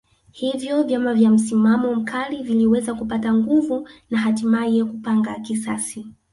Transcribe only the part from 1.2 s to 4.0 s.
msimamo mkali viliweza kupata nguvu